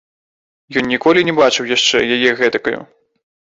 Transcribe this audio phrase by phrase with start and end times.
[0.81, 2.85] Ён ніколі не бачыў яшчэ яе гэтакаю.